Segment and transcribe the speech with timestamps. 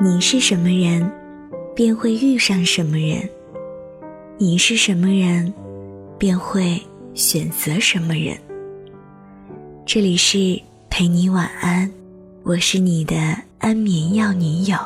[0.00, 1.10] 你是什么人，
[1.74, 3.20] 便会遇上什么人；
[4.38, 5.52] 你是什么人，
[6.16, 6.80] 便会
[7.14, 8.38] 选择什么人。
[9.84, 10.56] 这里是
[10.88, 11.90] 陪你晚安，
[12.44, 13.16] 我是你的
[13.58, 14.76] 安眠药女友。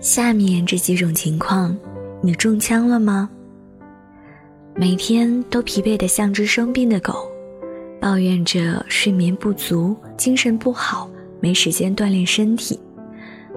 [0.00, 1.76] 下面这几种情况，
[2.20, 3.30] 你中枪了吗？
[4.74, 7.30] 每天都疲惫的像只生病的狗，
[8.00, 11.08] 抱怨着睡眠不足、精神不好，
[11.38, 12.80] 没时间锻炼身体。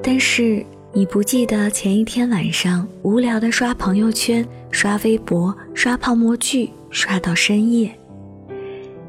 [0.03, 7.91] 但是你不记得前一天晚上无聊的刷朋友圈、刷微博、刷泡沫剧，刷到深夜。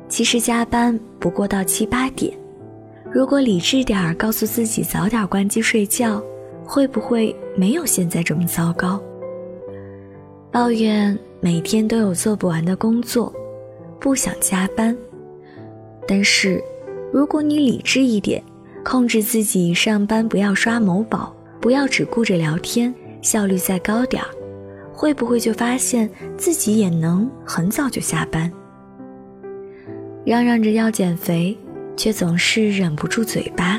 [0.08, 2.32] 其实加班不过到七八点，
[3.12, 6.22] 如果理智点儿，告诉自己早点关机睡觉，
[6.64, 9.00] 会不会没有现在这么糟糕？
[10.50, 13.32] 抱怨每天都有做不完的工作，
[14.00, 14.96] 不想加班。
[16.06, 16.62] 但是，
[17.12, 18.42] 如果你理智一点。
[18.90, 24.28] 控制自己上班不要刷某宝，不要只顾着聊天，效率再高点儿，
[24.94, 26.08] 会不会就发现
[26.38, 28.50] 自己也能很早就下班？
[30.24, 31.54] 嚷嚷着要减肥，
[31.98, 33.78] 却总是忍不住嘴巴，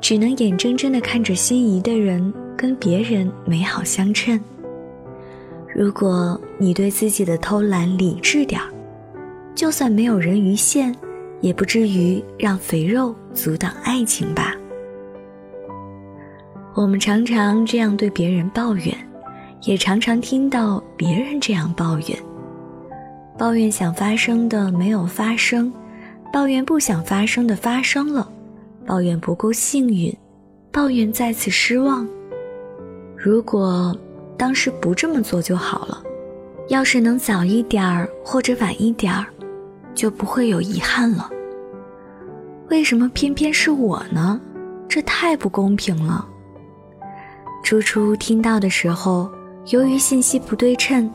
[0.00, 4.38] 只能眼睁睁地看着心仪的人跟别人美好相称。
[5.72, 8.66] 如果你对自己的偷懒理智点儿，
[9.54, 10.92] 就算没有人鱼线。
[11.40, 14.54] 也不至于让肥肉阻挡爱情吧。
[16.74, 18.94] 我们常常这样对别人抱怨，
[19.62, 22.18] 也常常听到别人这样抱怨：
[23.36, 25.72] 抱怨想发生的没有发生，
[26.32, 28.30] 抱怨不想发生的发生了，
[28.86, 30.16] 抱怨不够幸运，
[30.70, 32.08] 抱怨再次失望。
[33.16, 33.94] 如果
[34.38, 36.02] 当时不这么做就好了，
[36.68, 39.26] 要是能早一点儿或者晚一点儿。
[39.94, 41.30] 就不会有遗憾了。
[42.68, 44.40] 为什么偏偏是我呢？
[44.88, 46.26] 这太不公平了。
[47.62, 49.30] 初初听到的时候，
[49.66, 51.10] 由于信息不对称，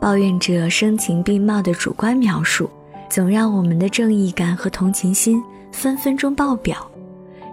[0.00, 2.68] 抱怨者声情并茂的主观描述，
[3.08, 6.90] 总让我们的正义感和同情心分分钟爆表，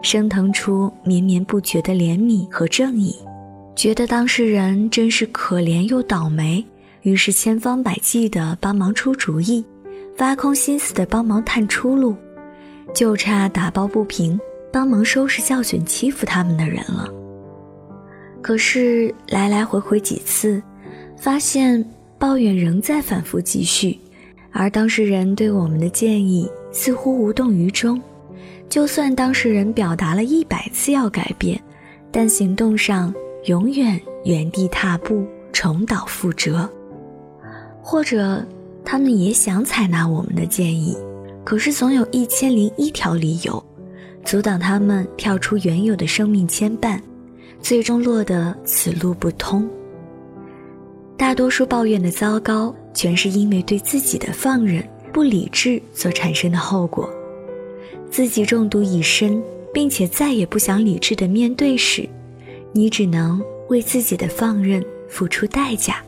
[0.02, 3.16] 升腾出绵绵不绝的怜悯和正义，
[3.76, 6.66] 觉得当事人真是可怜又倒霉，
[7.04, 9.64] 于是千方百计地帮忙出主意。
[10.22, 12.16] 挖空心思的帮忙探出路，
[12.94, 14.40] 就差打抱不平，
[14.72, 17.10] 帮忙收拾教训欺负他们的人了。
[18.40, 20.62] 可是来来回回几次，
[21.18, 21.84] 发现
[22.20, 24.00] 抱怨仍在反复继续，
[24.52, 28.00] 而当事人对我们的建议似乎无动于衷。
[28.70, 31.60] 就算当事人表达了一百次要改变，
[32.12, 33.12] 但行动上
[33.46, 36.70] 永远原地踏步，重蹈覆辙，
[37.82, 38.46] 或者。
[38.92, 40.98] 他们也想采纳我们的建议，
[41.46, 43.64] 可是总有一千零一条理由，
[44.26, 47.00] 阻挡他们跳出原有的生命牵绊，
[47.62, 49.66] 最终落得此路不通。
[51.16, 57.10] 大多数抱怨的糟糕，全是因为对自己的放任、不理智所产生的后果。
[58.10, 59.42] 自己中毒已深，
[59.74, 62.06] 并且再也不想理智的面对时，
[62.74, 66.04] 你只能为自己的放任付出代价，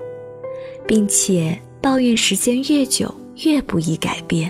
[0.85, 1.57] 并且。
[1.83, 3.13] 抱怨时间越久
[3.43, 4.49] 越不易改变。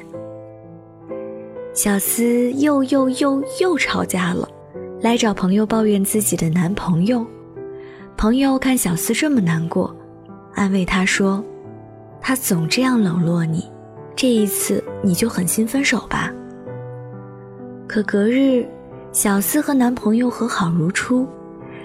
[1.74, 4.48] 小思又又又又吵架了，
[5.02, 7.26] 来找朋友抱怨自己的男朋友。
[8.16, 9.94] 朋友看小思这么难过，
[10.54, 11.44] 安慰她说
[12.22, 13.68] ：“他总这样冷落你，
[14.16, 16.32] 这一次你就狠心分手吧。”
[17.90, 18.64] 可隔日，
[19.12, 21.28] 小思和男朋友和好如初，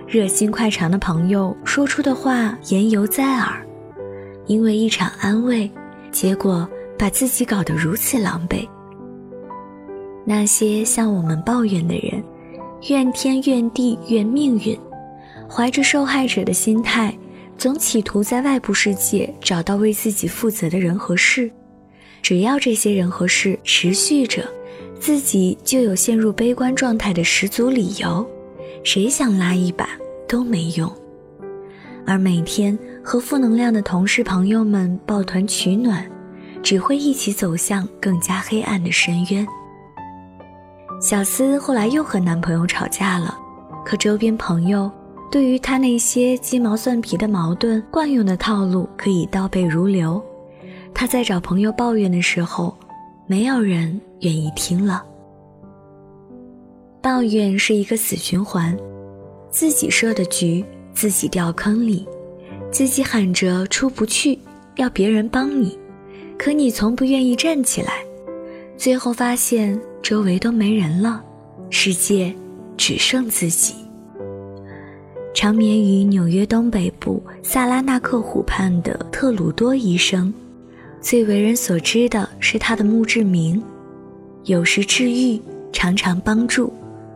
[0.06, 3.64] 热心快肠的朋友说出的话言犹在耳。
[4.48, 5.70] 因为一场安慰，
[6.10, 8.66] 结果把自己搞得如此狼狈。
[10.24, 12.22] 那些向我们抱怨的人，
[12.88, 14.78] 怨天怨地怨命运，
[15.48, 17.16] 怀着受害者的心态，
[17.56, 21.50] 总企图在外部世界找到为自己负责的人和事。
[22.20, 24.48] 只要这些人和事持续着，
[24.98, 28.28] 自己就有陷入悲观状态的十足理由。
[28.82, 29.88] 谁想拉一把
[30.26, 30.90] 都没用。
[32.06, 36.04] 而每天和负能量的同事朋友们抱团取暖，
[36.62, 39.46] 只会一起走向更加黑暗的深渊。
[41.00, 43.38] 小思后来又和男朋友吵架了，
[43.84, 44.90] 可周边朋友
[45.30, 50.22] 对于她那些鸡毛蒜皮的矛盾惯用的套路可以倒背如流。
[50.92, 52.76] 她在找朋友抱怨的时候，
[53.26, 55.04] 没有人愿意听了。
[57.00, 58.76] 抱怨是一个死循环，
[59.50, 60.64] 自己设的局。
[60.94, 62.04] 自己掉坑里，
[62.70, 64.38] 自己喊着出不去，
[64.76, 65.76] 要别人帮你，
[66.38, 68.04] 可你从不愿意站起来，
[68.76, 71.22] 最后发现周围都没人了，
[71.70, 72.32] 世界
[72.76, 73.74] 只剩自己。
[75.34, 80.32] 长眠于纽约东北部萨拉纳克湖畔的特鲁多医生，
[81.00, 83.62] 最为人所知的是他的墓志铭
[84.44, 85.40] ：“有时治愈，
[85.72, 86.72] 常常帮助，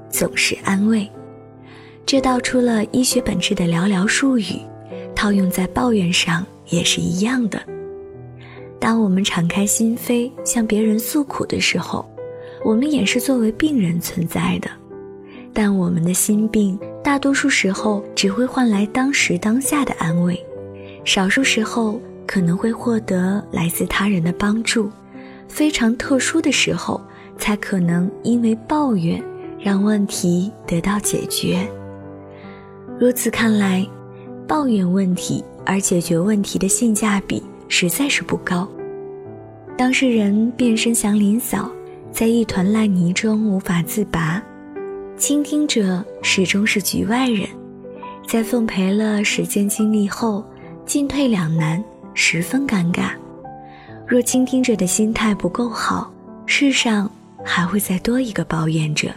[0.09, 1.09] 总是安慰。”
[2.07, 4.61] 这道出了医学本质的寥寥数语，
[5.23, 7.63] 套用在抱怨上也是一样的。
[8.81, 12.05] 当我们敞开心扉向别人诉苦的时候，
[12.65, 14.69] 我们也是作为病人存在的。
[15.53, 20.37] 但我们的心病，大多数时候只会换来当时当下的安慰，
[21.05, 24.91] 少数时候可能会获得来自他人的帮助，
[25.47, 27.01] 非常特殊的时候，
[27.39, 29.23] 才可能因为抱怨
[29.61, 31.65] 让问题得到解决。
[32.99, 33.87] 如此看来，
[34.53, 38.69] 抱怨问题而解决问题的性价比实在是不高。
[39.79, 41.73] 当事人变身祥林嫂，
[42.13, 44.43] 在一团烂泥中无法自拔。
[45.17, 47.49] 倾听者始终是局外人，
[48.29, 50.45] 在奉陪了时间经历后，
[50.85, 51.83] 进退两难，
[52.13, 53.13] 十分尴尬。
[54.07, 56.13] 若倾听者的心态不够好，
[56.45, 57.11] 世上
[57.43, 59.09] 还会再多一个抱怨者。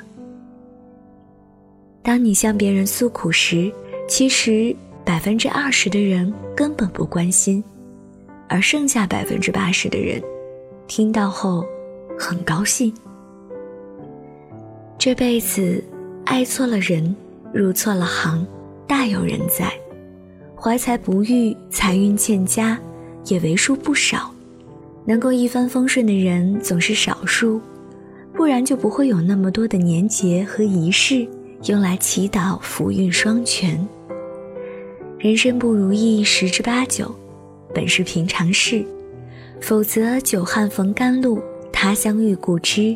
[2.02, 3.70] 当你向别人诉苦时，
[4.08, 4.74] 其实
[5.06, 7.64] 百分之二十的人根本不关心，
[8.50, 10.22] 而剩下百分之八十的人，
[10.88, 11.64] 听到后
[12.18, 12.94] 很高兴。
[14.98, 15.84] 这辈子。
[16.26, 17.16] 爱错了人，
[17.54, 18.44] 入错了行，
[18.88, 19.68] 大有人在；
[20.60, 22.80] 怀才不遇，财运欠佳，
[23.26, 24.32] 也为数不少。
[25.06, 27.62] 能够一帆风顺的人总是少数，
[28.34, 31.28] 不然就不会有那么多的年节和仪式
[31.66, 33.88] 用来祈祷福运双全。
[35.26, 37.12] 人生不如意十之八九，
[37.74, 38.86] 本是平常事，
[39.60, 41.42] 否则久旱逢甘露，
[41.74, 42.96] 他乡遇故知，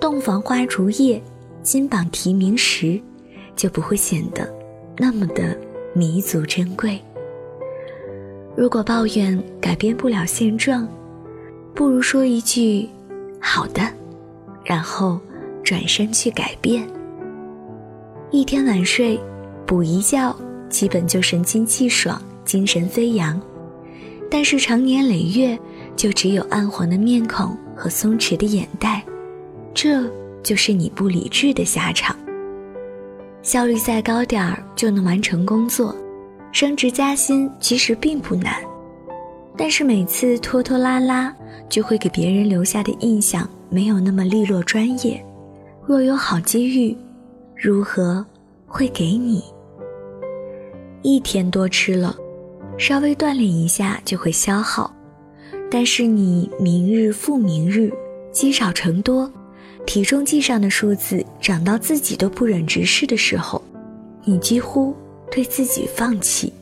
[0.00, 1.22] 洞房花烛夜。
[1.62, 3.00] 金榜题名时，
[3.54, 4.52] 就不会显得
[4.96, 5.56] 那么的
[5.94, 6.98] 弥足珍贵。
[8.56, 10.84] 如果抱怨改变不了现状，
[11.76, 12.88] 不如说一句
[13.38, 13.82] “好的”，
[14.66, 15.20] 然后
[15.62, 16.84] 转身去改变。
[18.32, 19.16] 一天晚睡，
[19.64, 20.36] 补一觉，
[20.68, 23.40] 基本就神清气爽、精神飞扬。
[24.30, 25.58] 但是长年累月，
[25.96, 29.02] 就只有暗黄的面孔和松弛的眼袋，
[29.74, 30.04] 这。
[30.40, 32.16] 就是你不理智的下场。
[33.42, 35.94] 效率再高点儿就能完成工作，
[36.52, 38.54] 升职加薪其实并不难，
[39.56, 41.34] 但是每次拖拖拉拉，
[41.68, 45.22] 就会给别人留下的印象没有那么利落专业。
[45.84, 46.96] 若有好机遇，
[47.54, 48.24] 如何
[48.66, 49.42] 会给你？
[51.02, 52.16] 一天多吃了，
[52.76, 54.92] 稍微锻炼一下就会消耗，
[55.70, 57.92] 但是你明日复明日，
[58.32, 59.30] 积少成多。
[59.86, 63.62] 体重计上的数字涨到自己都不忍直视的时候，
[64.24, 64.94] 你几乎
[65.30, 66.52] 对自己放弃。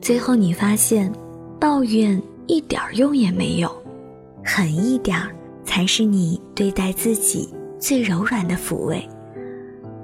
[0.00, 1.12] 最后你发现，
[1.58, 3.74] 抱怨一点用也没有，
[4.44, 5.34] 狠一点儿
[5.64, 7.48] 才是你对待自己
[7.80, 9.02] 最柔软的抚慰。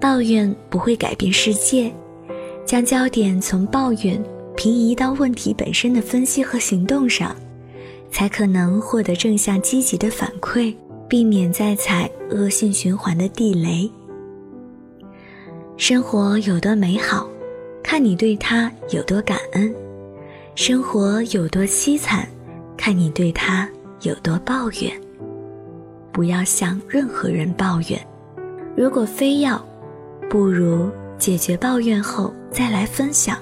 [0.00, 1.92] 抱怨不会改变世界，
[2.68, 4.22] 将焦点从抱怨
[4.54, 7.34] 平移到问题本身的分析和行动上，
[8.10, 10.74] 才可能获得正向积极的反馈。
[11.08, 13.90] 避免再踩恶性循环的地雷。
[15.78, 17.26] 生活有多美好，
[17.82, 19.72] 看你对它有多感恩；
[20.54, 22.28] 生活有多凄惨，
[22.76, 23.66] 看你对它
[24.02, 24.92] 有多抱怨。
[26.12, 27.98] 不要向任何人抱怨，
[28.76, 29.58] 如果非要，
[30.28, 33.38] 不如解决抱怨后再来分享。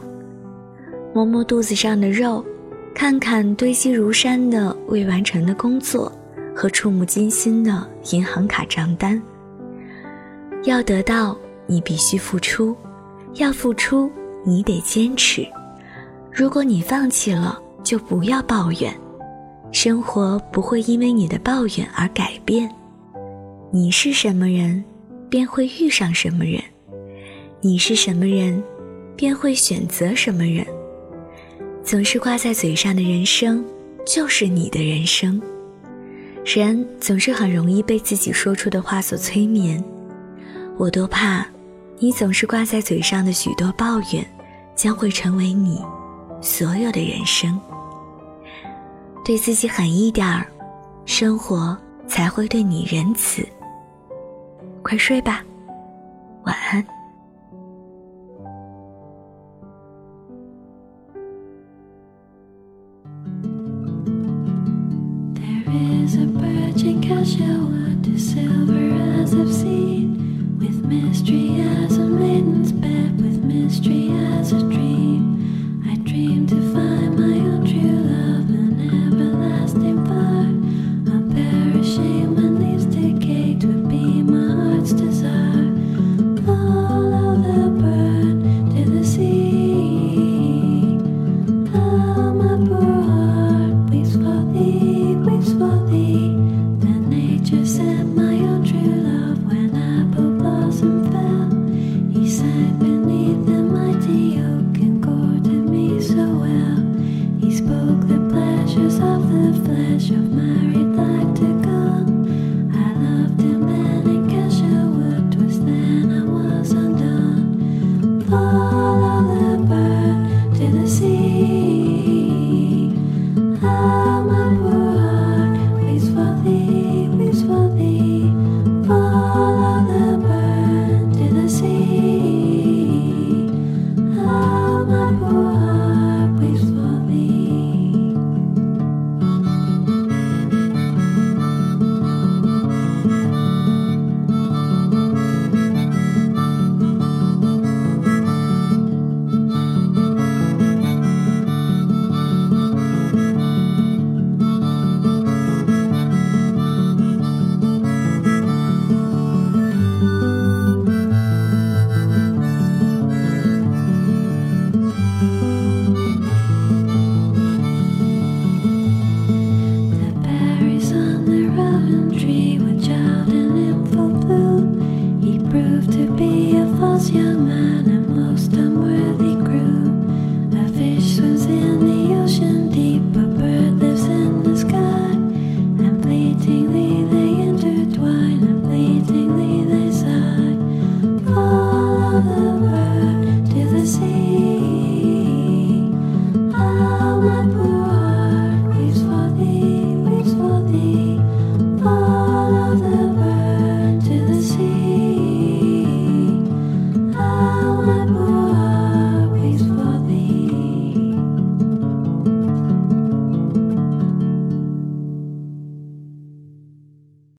[1.14, 2.44] 摸摸肚子上的肉，
[2.94, 6.10] 看看堆积如山的未完成的工作。
[6.56, 9.22] 和触目惊心的银行卡账单。
[10.64, 12.74] 要得到，你必须付出；
[13.34, 14.10] 要付出，
[14.42, 15.46] 你得坚持。
[16.32, 18.90] 如果你放弃了，就不要抱怨。
[19.70, 22.70] 生活不会因为你的抱怨而改变。
[23.70, 24.82] 你是什么人，
[25.28, 26.58] 便会遇上什么人；
[27.66, 28.62] 你是什么人，
[29.16, 30.64] 便会选择什么人。
[31.82, 33.64] 总是挂在嘴上的人生，
[34.06, 35.42] 就是你的人生。
[36.44, 39.82] 人总是很容易被自己说出的话所催眠，
[40.78, 41.44] 我多怕，
[41.98, 44.24] 你总是挂在嘴上的许多抱怨，
[44.76, 45.84] 将会成为你
[46.40, 47.60] 所有的人生。
[49.24, 50.46] 对自己狠一点儿，
[51.04, 53.44] 生活才会对你仁慈。
[54.84, 55.44] 快睡吧，
[56.44, 56.86] 晚安。